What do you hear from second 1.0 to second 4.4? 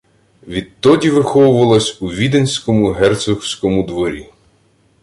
виховувалась у віденському герцогському дворі.